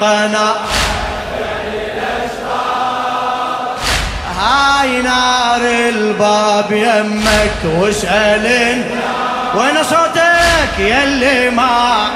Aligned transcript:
قناة 0.00 0.54
هاي 4.40 5.02
نار 5.02 5.60
الباب 5.88 6.72
يمك 6.72 7.80
واسأل 7.80 8.44
وين 9.54 9.84
صوتك 9.84 10.78
يلي 10.78 11.50
ما 11.50 12.06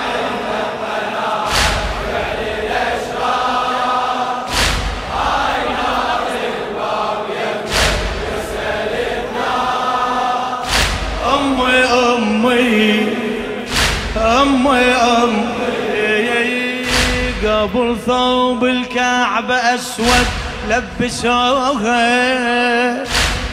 قبل 17.58 17.96
ثوب 18.06 18.64
الكعبة 18.64 19.54
أسود 19.54 20.26
لبسوها 20.68 22.04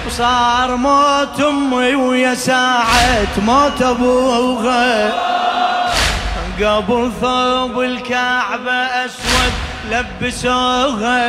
وصار 0.08 0.76
موت 0.76 1.42
أمي 1.42 1.96
ويا 1.96 2.34
ساعة 2.36 3.28
موت 3.46 3.82
أبوها 3.82 5.14
قبل 6.62 7.12
ثوب 7.22 7.82
الكعبة 7.82 8.72
أسود 8.72 9.54
لبسوها 9.92 11.20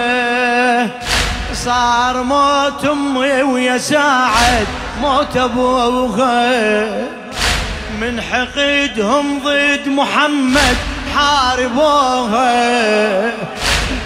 صار 1.54 2.22
موت 2.22 2.84
أمي 2.84 3.42
ويا 3.42 3.78
ساعة 3.78 4.66
موت 5.00 5.36
أبوها 5.36 6.88
من 8.00 8.20
حقدهم 8.20 9.38
ضد 9.44 9.88
محمد 9.88 10.76
حاربوها. 11.16 12.56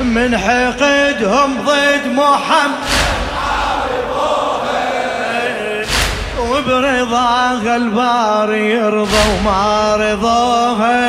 من 0.00 0.38
حقدهم 0.38 1.62
ضد 1.66 2.06
محمد. 2.06 3.00
وبرضاها 6.40 7.76
البار 7.76 8.54
يرضى 8.54 9.18
وما 9.30 9.96
رضوها. 9.96 11.00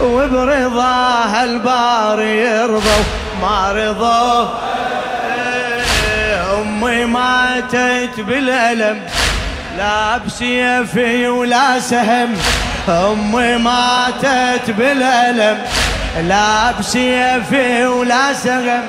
وبرضاها 0.00 1.44
البار 1.44 2.22
يرضى 2.22 3.04
وما 3.42 3.72
رضوها. 3.72 4.48
أمي 6.62 7.04
ماتت 7.04 8.20
بالألم. 8.20 9.02
لا 9.78 10.18
بسيفي 10.18 11.28
ولا 11.28 11.80
سهم. 11.80 12.36
امي 12.88 13.56
ماتت 13.56 14.70
بالألم 14.70 15.58
لا 16.28 16.72
بسيفي 16.72 17.86
ولا 17.86 18.32
سهم 18.32 18.82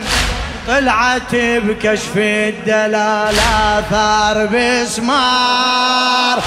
طلعت 0.67 1.35
بكشف 1.35 2.17
الدلال 2.17 3.35
آثار 3.65 4.45
بسمار. 4.45 6.39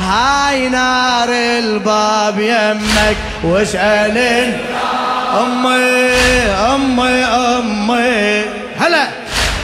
هاي 0.00 0.68
نار 0.68 1.28
الباب 1.28 2.38
يمك 2.38 3.16
واسأل 3.42 4.18
امي 5.40 6.14
امي 6.74 7.24
امي 7.24 8.44
هلا. 8.80 9.08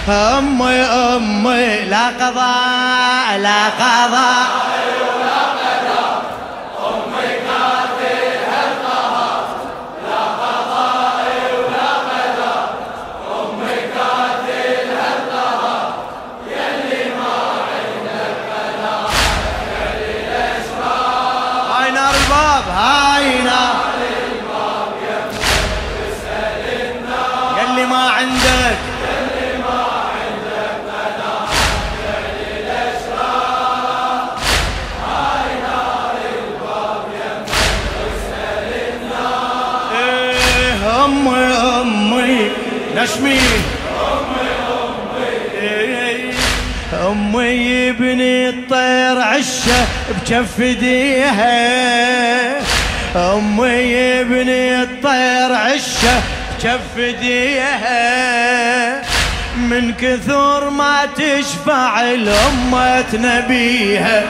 امي 0.08 0.80
امي 0.82 1.80
لا 1.84 2.06
قضاء 2.08 3.38
لا 3.38 3.68
قضاء. 3.68 4.69
عشة 49.20 49.86
بكف 50.10 50.60
ايديها. 50.60 51.50
أمي 53.16 54.24
بني 54.24 54.82
الطير 54.82 55.54
عشة 55.54 56.22
بكف 56.58 56.98
ايديها. 56.98 58.00
من 59.56 59.92
كثر 60.00 60.70
ما 60.70 61.06
تشفع 61.16 62.00
الأمة 62.00 63.04
نبيها. 63.14 64.22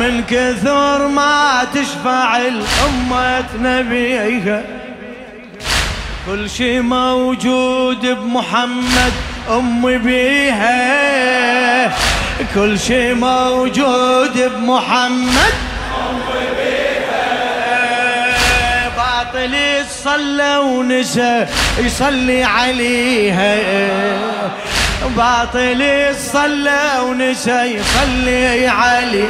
من 0.00 0.24
كثر 0.30 1.08
ما 1.08 1.66
تشفع 1.74 2.36
الأمة 2.36 3.44
نبيها. 3.60 4.62
كل 6.26 6.50
شي 6.50 6.80
موجود 6.80 8.06
بمحمد 8.06 9.12
أمي 9.50 9.98
بيها. 9.98 10.70
كل 12.54 12.78
شي 12.78 13.14
موجود 13.14 14.32
بمحمد. 14.32 15.54
باطل 18.96 19.54
صلى 20.04 20.56
ونسى 20.56 21.46
يصلي 21.78 22.44
عليها. 22.44 23.56
باطل 25.16 26.14
صلى 26.32 26.82
ونسى 27.04 27.62
يصلي 27.62 28.66
عليه 28.68 29.28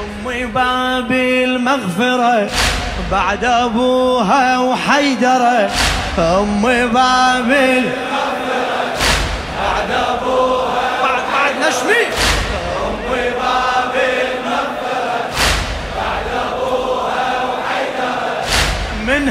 أمي 0.00 0.44
باب 0.46 1.12
المغفرة 1.12 2.48
بعد 3.12 3.44
أبوها 3.44 4.58
وحيدرة. 4.58 5.70
أمي 6.18 6.86
باب 6.86 7.50
المغفرة 7.50 8.03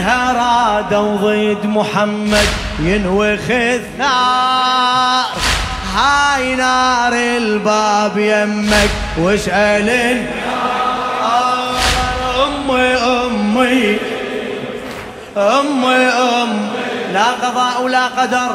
منها 0.03 0.31
رادوا 0.34 1.18
ضد 1.18 1.66
محمد 1.66 2.47
ينوخ 2.80 3.50
الثار 3.50 5.25
هاي 5.96 6.56
نار 6.56 7.14
الباب 7.14 8.18
يمك 8.18 8.90
واسأل 9.18 9.90
النار 9.90 10.24
أمي 12.44 12.96
أمي 12.96 13.97
أمي 15.38 15.96
أمي. 15.96 16.67
لا 17.14 17.32
قضاء 17.32 17.82
ولا 17.84 18.08
قدر. 18.08 18.52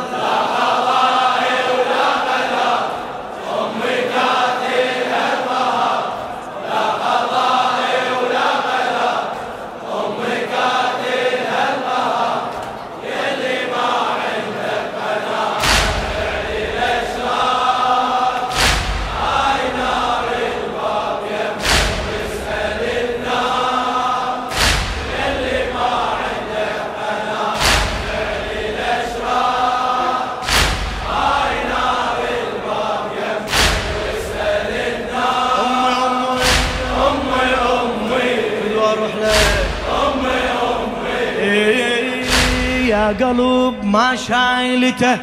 ما 43.88 44.16
شايلته 44.16 45.18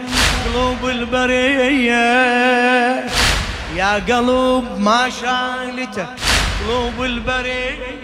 قلوب 0.45 0.89
البرية. 0.89 1.95
يا 3.75 3.93
قلب 4.09 4.65
ما 4.79 5.09
شايلته 5.21 6.05
قلوب 6.67 7.03
البرية. 7.03 7.95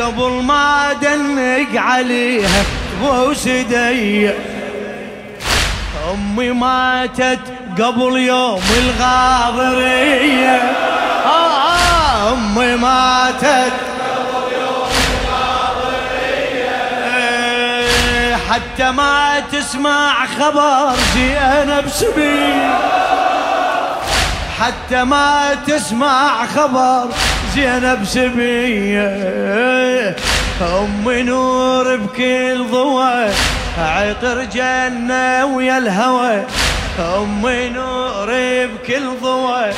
قبل 0.00 0.30
ما 0.42 0.92
دنق 1.02 1.80
عليها 1.80 2.62
بوس 3.02 3.48
دي 3.48 4.30
أمي 6.12 6.50
ماتت 6.50 7.38
قبل 7.78 8.18
يوم 8.18 8.62
الغاضريه 8.78 10.56
آه 11.26 11.52
آه 11.72 12.32
أمي 12.32 12.76
ماتت 12.76 13.72
حتى 18.50 18.90
ما 18.90 19.40
تسمع 19.52 20.26
خبر 20.26 20.96
زينب 21.14 21.88
سبيل 21.88 22.70
حتى 24.60 25.04
ما 25.04 25.54
تسمع 25.66 26.46
خبر 26.46 27.08
زينب 27.54 28.04
سبية 28.04 29.06
أم 30.62 31.10
نور 31.10 31.96
بكل 31.96 32.66
ضوى 32.70 33.28
عطر 33.78 34.44
جنة 34.44 35.44
ويا 35.46 35.78
الهوى. 35.78 36.44
أم 36.98 37.42
نور 37.46 38.30
بكل 38.66 39.20
ضوى 39.22 39.72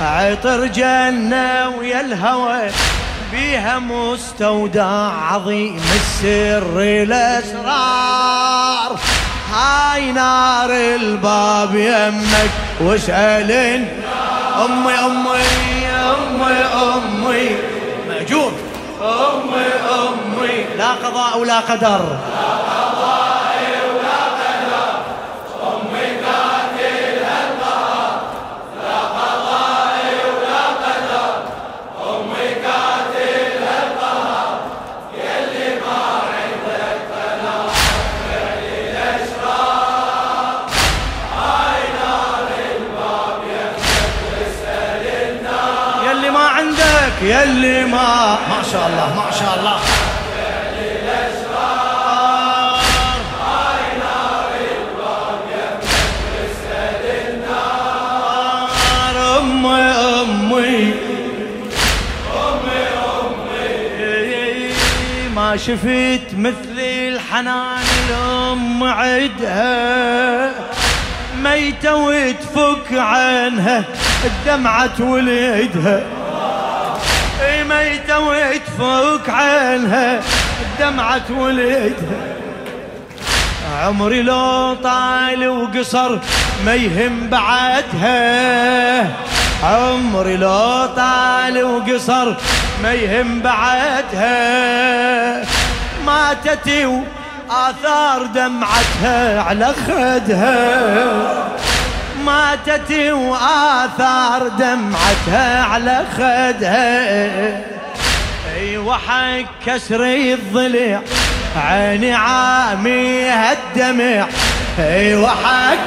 عطر 0.00 0.66
جنة 0.66 1.68
ويا 1.78 2.00
الهوى. 2.00 2.70
بيها 3.36 3.78
مستودع 3.78 5.12
عظيم 5.30 5.80
السر 5.94 6.80
الأسرار. 7.02 8.20
هاي 9.52 10.12
نار 10.12 10.70
الباب 10.70 11.74
يمك 11.74 12.50
واسألن 12.80 13.88
أمي 14.64 14.94
أمي 14.94 15.42
أمي 15.86 16.64
أمي. 16.94 17.56
مأجور. 18.08 18.52
أمي 19.02 19.66
أمي. 20.00 20.64
لا 20.78 20.90
قضاء 20.90 21.38
ولا 21.38 21.60
قدر. 21.60 22.16
ما 65.56 65.62
شفت 65.62 66.34
مثل 66.36 66.78
الحنان 66.78 67.84
الأم 68.08 68.84
عدها. 68.84 70.50
ميتة 71.42 71.94
وتفك 71.94 72.92
عنها 72.92 73.84
الدمعة 74.24 75.00
ولدها 75.00 76.02
ميتة 77.68 78.18
وتفك 78.18 79.30
عنها 79.30 80.20
الدمعة 80.62 81.24
ولدها 81.30 82.20
عمري 83.82 84.22
لو 84.22 84.74
طال 84.74 85.48
وقصر 85.48 86.18
ما 86.66 86.74
يهم 86.74 87.28
بعدها. 87.30 89.06
عمري 89.64 90.36
لو 90.36 90.86
طال 90.96 91.64
وقصر 91.64 92.34
ما 92.82 92.92
يهم 92.92 93.40
بعدها. 93.40 94.36
ماتت 96.06 96.68
وآثار 97.48 98.26
دمعتها 98.34 99.40
على 99.40 99.74
خدها. 99.86 100.56
ماتت 102.24 102.90
وآثار 103.12 104.48
دمعتها 104.48 105.62
على 105.62 106.04
خدها. 106.16 106.96
اي 108.56 108.78
وحق 108.78 109.44
كسر 109.66 110.04
الضلع 110.04 111.00
عيني 111.56 112.14
عاميها 112.14 113.52
الدمع. 113.52 114.26
اي 114.78 115.16
وحق 115.16 115.78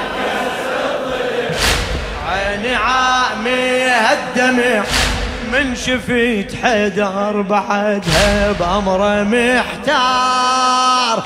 عيني 2.79 2.79
عاميها 2.79 4.13
الدمع 4.13 4.83
من 5.53 5.75
شفيت 5.75 6.55
حدر 6.63 7.41
بعدها 7.41 8.51
بأمره 8.59 9.23
محتار. 9.23 11.23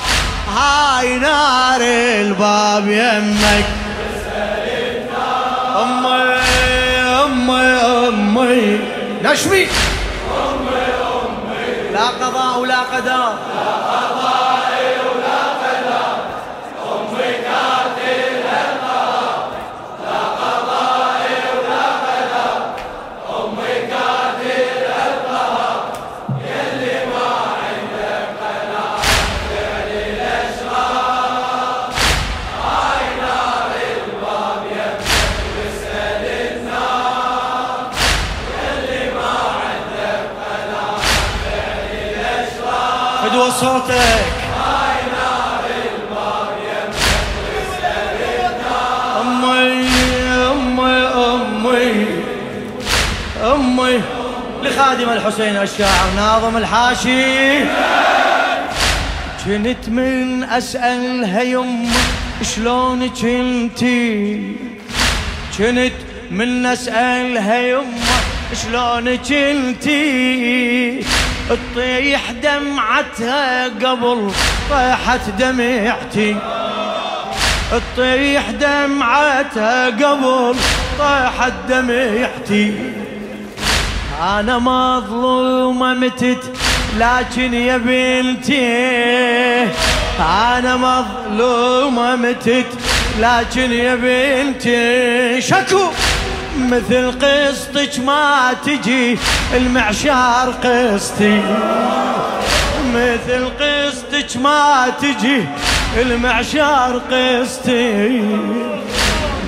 هاي 0.55 1.17
نار 1.17 1.81
الباب 1.81 2.87
يمك. 2.87 3.65
أمي 5.81 6.39
أمي 7.23 7.63
أمي. 8.07 8.79
نشمي 9.23 9.67
لا 11.93 12.07
قضاء 12.07 12.59
ولا 12.59 12.81
قدر. 12.81 13.33
فدوى 43.33 43.51
صوتك 43.51 44.23
أمي 49.21 49.87
أمي 50.51 50.93
أمي 51.07 52.07
أمي. 53.43 54.01
لخادم 54.63 55.09
الحسين 55.09 55.55
الشاعر 55.55 56.09
ناظم 56.15 56.57
الحاشي. 56.57 57.59
كنت 59.45 59.89
من 59.89 60.43
أسألها 60.43 61.41
يمه 61.41 61.89
شلونك 62.55 63.25
انتي 63.25 64.55
كنت 65.57 65.93
من 66.31 66.65
أسألها 66.65 67.59
يمه 67.61 68.13
شلونك 68.63 69.31
انتي 69.31 71.05
تطيح 71.49 72.31
دمعتها 72.31 73.65
قبل 73.65 74.31
طيحت 74.69 75.29
دمعتي. 75.39 76.35
تطيح 77.71 78.49
دمعتها 78.49 79.85
قبل 79.85 80.55
طيحت 80.99 81.53
دمعتي. 81.69 82.93
أنا 84.21 84.59
مظلومه 84.59 85.93
متت 85.93 86.43
لكن 86.97 87.53
يا 87.53 87.77
بنتي. 87.77 88.63
أنا 90.19 90.75
مظلومه 90.75 92.15
متت 92.15 92.65
لكن 93.19 93.71
يا 93.71 93.95
بنتي. 93.95 95.41
شكو! 95.41 95.91
مثل 96.57 97.11
قسطك 97.11 97.99
ما 97.99 98.53
تجي 98.65 99.17
المعشار 99.53 100.51
قسطي. 100.51 101.41
مثل 102.93 103.49
قسطك 103.59 104.37
ما 104.37 104.93
تجي 105.01 105.45
المعشار 106.01 107.01
قسطي. 107.11 108.21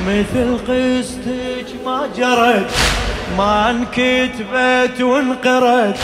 مثل 0.08 0.58
قسطك 0.58 1.86
ما 1.86 2.10
جرت 2.18 2.72
ما 3.38 3.70
انكتبت 3.70 5.02
وانقرت. 5.02 5.98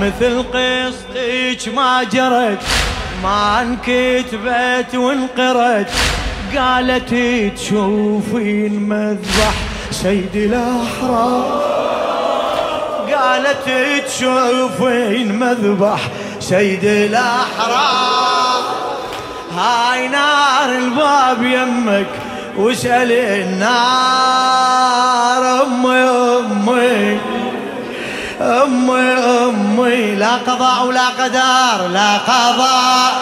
مثل 0.00 0.42
قسطك 0.42 1.74
ما 1.74 2.02
جرت 2.02 2.62
ما 3.22 3.62
انكتبت 3.62 4.94
وانقرت. 4.94 5.90
قالت 6.56 7.14
تشوفين 7.56 8.80
مذبح 8.88 9.65
سيد 9.90 10.36
الأحرار. 10.36 11.66
قالت 13.14 13.68
تشوفين 14.06 15.38
مذبح 15.38 16.00
سيد 16.40 16.84
الأحرار. 16.84 18.62
هاي 19.56 20.08
نار 20.08 20.68
الباب 20.68 21.42
يمك 21.42 22.06
واسأل 22.56 23.12
النار. 23.12 24.56
أمي 25.62 26.02
أمي 26.02 27.18
أمي 28.40 29.12
أمي 29.12 30.14
لا 30.14 30.36
قضاء 30.36 30.86
ولا 30.86 31.08
قدر 31.08 31.88
لا 31.88 32.16
قضاء. 32.16 33.12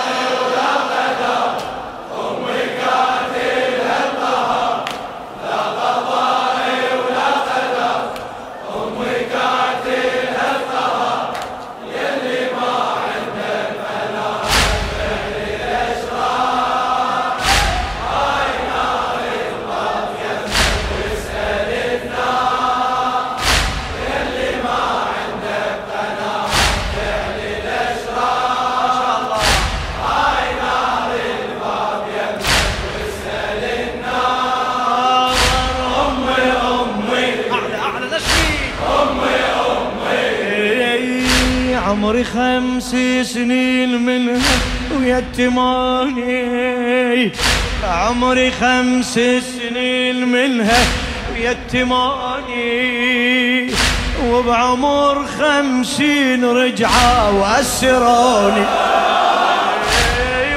خمس 42.55 42.91
سنين 43.35 44.03
منها 44.07 44.39
ويتماني 44.99 46.33
عمري 47.85 48.51
خمس 48.51 49.15
سنين 49.59 50.29
منها 50.29 50.83
ويتماني 51.33 52.65
وبعمر 54.31 55.27
خمسين 55.39 56.45
رجعة 56.45 57.41
وأسروني. 57.41 58.67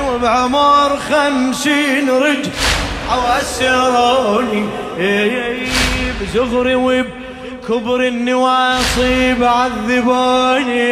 وبعمر 0.07 0.97
خمسين 1.09 2.09
رجعة 2.09 3.17
وأسروني. 3.17 4.63
بزغري 6.21 6.75
وب 6.75 7.05
كبر 7.67 8.01
النواصي 8.01 9.33
بعذبوني 9.33 10.87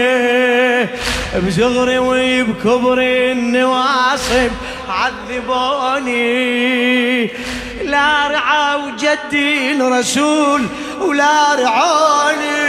بصغري 1.48 2.00
وبكبر 2.00 3.00
النواصب 3.02 4.52
عذبوني. 4.90 6.16
لا 7.84 8.28
رعى 8.28 8.76
وجدي 8.76 9.72
الرسول 9.72 10.66
ولا 11.02 11.56
رعوني. 11.56 12.66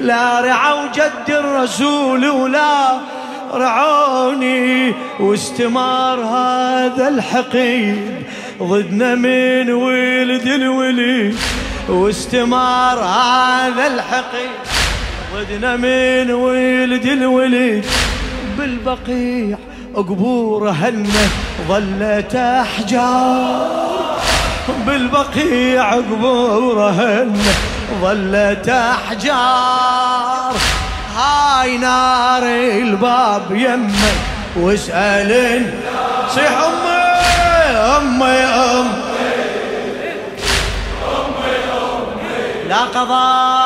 لا 0.00 0.40
رعى 0.40 0.72
وجد 0.84 1.28
الرسول 1.28 2.28
ولا 2.28 2.98
رعوني. 3.54 4.94
واستمر 5.20 6.20
هذا 6.20 7.08
الحقيب 7.08 8.25
ضدنا 8.62 9.14
من 9.14 9.70
ولد 9.70 10.46
الولي 10.46 11.34
واستمر 11.88 12.98
هذا 12.98 13.86
الحقيق 13.86 14.60
ضدنا 15.34 15.76
من 15.76 16.30
ولد 16.30 17.06
الولي 17.06 17.82
بالبقيع 18.58 19.58
قبور 19.94 20.70
هنه 20.70 21.28
ظلت 21.68 22.34
أحجار. 22.34 24.16
بالبقيع 24.86 25.92
قبور 25.92 26.88
هنه 26.88 27.54
ظلت 28.02 28.68
أحجار. 28.68 30.54
هاي 31.16 31.78
نار 31.78 32.42
الباب 32.82 33.46
يمك 33.50 34.16
واسألن 34.56 35.70
صيح 36.34 36.60
أمك 37.86 38.22
أمي 41.06 41.64
أمي. 41.64 42.68
لا 42.68 42.80
قضاء. 42.84 43.65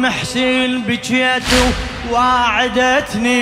على 0.00 0.08
المحسن 0.08 0.80
بجيته 0.88 1.72
وعدتني 2.10 3.40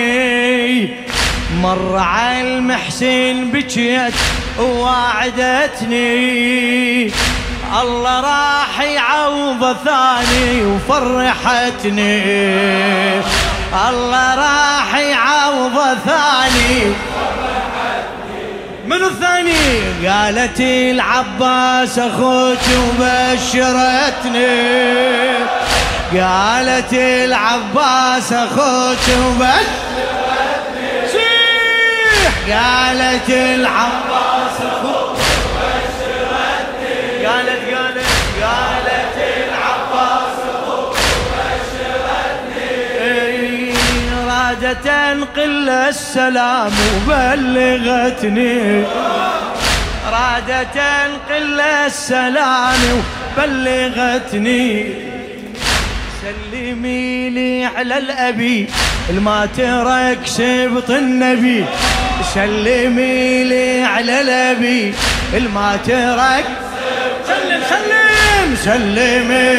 مر 1.62 1.96
على 1.96 2.40
المحسن 2.40 3.50
بجيت 3.52 4.14
وعدتني 4.58 6.08
الله 7.82 8.20
راح 8.20 8.80
يعوض 8.80 9.76
ثاني 9.84 10.62
وفرحتني. 10.62 12.22
الله 13.88 14.34
راح 14.34 14.96
يعوض 14.96 15.98
ثاني 16.06 16.92
من 18.86 19.02
الثاني؟ 19.02 20.08
قالت 20.08 20.60
العباس 20.60 21.98
أخوك 21.98 22.64
وبشرتني. 22.98 24.48
قالت 26.12 26.92
العباس 26.92 28.32
أخوك 28.32 29.04
وبشرتني 29.08 29.68
قالت 32.52 33.30
العباس 33.30 34.56
أخوك 34.60 35.18
قالت 37.26 37.62
قالت 37.74 38.06
قالت 38.42 39.16
العباس 39.36 40.38
بشرتني 42.54 43.74
رادت 44.28 44.86
انقل 44.86 45.68
السلام 45.68 46.72
وبلغتني. 46.96 48.84
رادت 50.12 50.76
انقل 50.76 51.60
السلام 51.60 53.02
وبلغتني. 53.36 55.17
سلمي 56.58 57.30
لي 57.30 57.64
على 57.64 57.98
الأبي 57.98 58.66
الما 59.10 59.48
ترك 59.56 60.18
سبط 60.26 60.90
النبي. 60.90 61.64
سلمي 62.34 63.44
لي 63.44 63.82
على 63.82 64.20
الأبي 64.20 64.94
الما 65.34 65.76
ترك 65.86 66.44
سلم 67.26 67.62
سلم 67.70 68.56
سلمي. 68.64 69.58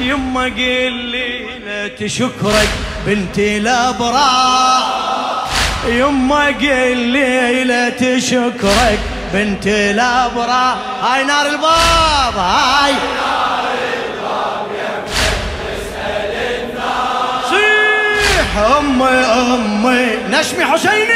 يما 0.00 0.44
قل 0.44 0.92
لي 0.92 1.44
لا 1.66 1.88
تشكرك 1.88 2.68
بنتي 3.06 3.56
الابرار 3.56 4.82
يما 5.88 6.46
قل 6.46 6.96
لي 6.96 7.64
لا 7.64 7.88
تشكرك 7.88 8.98
بنتي 9.32 9.90
الابرار 9.90 10.76
هاي 11.02 11.24
نار 11.24 11.46
الباب 11.46 12.36
هاي. 12.36 12.94
صيح 17.50 18.56
أمي 18.78 19.08
أمي. 19.08 20.16
نشمي 20.30 20.64
حسيني. 20.64 21.14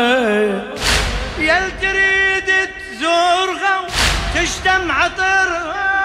يل 1.38 1.70
تريد 1.80 2.48
تزورها 2.90 3.80
وتشتم 3.80 4.92
عطرها 4.92 5.95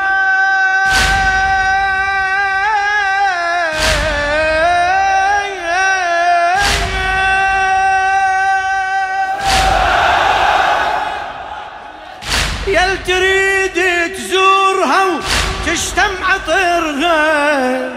يل 12.92 13.04
تريد 13.08 13.78
تزورها 14.16 15.04
وتشتم 15.06 16.12
عطرها 16.24 17.90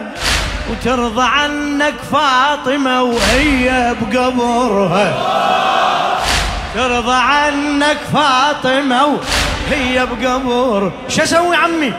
وترضى 0.71 1.23
عنك 1.23 1.95
فاطمة 2.13 3.03
وهي 3.03 3.95
بقبرها؟ 4.01 5.15
ترضى 6.75 7.15
عنك 7.15 7.97
فاطمة 8.13 9.07
وهي 9.07 10.07
بقبر. 10.07 10.93
شو 11.09 11.23
أسوي 11.23 11.57
عمي؟ 11.57 11.93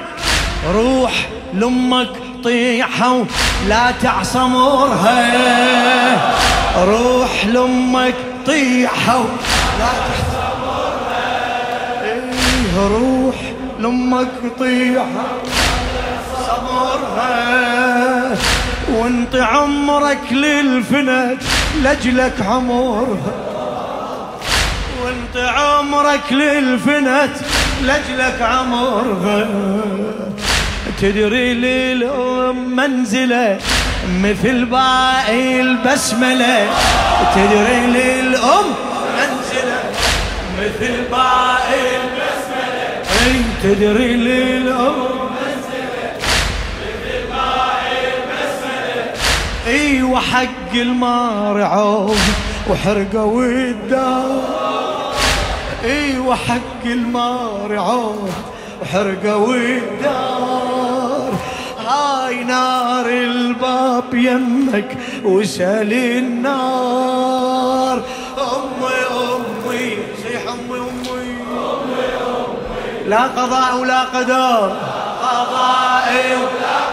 روح 0.74 1.28
لأمك 1.54 2.10
طيحها 2.44 3.26
ولا 3.66 3.92
تعصمرها 4.04 5.18
روح 6.86 7.46
لأمك 7.46 8.16
طيحها 8.46 9.16
ولا 9.16 9.26
تعصمرها 9.80 10.25
روح 12.78 13.36
لأمك 13.80 14.28
طيحها 14.60 15.28
صبرها 16.48 18.36
وانت 18.94 19.36
عمرك 19.36 20.32
للفنت 20.32 21.42
لجلك 21.84 22.42
عمرها 22.42 23.34
وانت 25.04 25.38
عمرك 25.38 26.32
للفنت 26.32 27.36
لجلك 27.82 28.42
عمرها 28.42 29.48
تدري 31.02 31.54
للأم 31.54 32.76
منزلة 32.76 33.60
مثل 34.24 34.66
باقي 34.66 35.62
البسملة. 35.62 36.68
تدري 37.36 37.80
للأم 37.88 38.66
منزلة 39.18 39.84
مثل 40.60 40.94
باقي 41.12 41.65
تدري 43.66 44.14
للأم 44.14 44.96
اي 49.68 50.04
وحق 50.04 50.74
المارعوب 50.74 52.18
وحرقة 52.70 53.24
والدار 53.24 55.14
اي 55.84 56.18
وحق 56.20 56.86
المارعوب 56.86 58.30
وحرقة 58.82 59.38
والدار 59.38 61.34
هاي 61.88 62.44
نار 62.44 63.06
الباب 63.10 64.14
يمك 64.14 64.98
وسال 65.24 65.94
النار. 65.94 67.15
لا 73.06 73.24
قضاء 73.24 73.76
ولا 73.76 74.00
قدر. 74.04 74.76
قضائي 75.24 76.36
ولا 76.36 76.85